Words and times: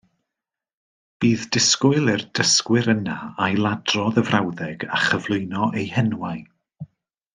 Bydd 1.25 1.43
disgwyl 1.55 2.09
i'r 2.13 2.23
dysgwyr 2.39 2.89
yna 2.95 3.17
ailadrodd 3.49 4.19
y 4.23 4.25
frawddeg 4.31 4.87
a 4.99 5.03
chyflwyno 5.05 5.69
eu 5.83 5.85
henwau 5.99 6.43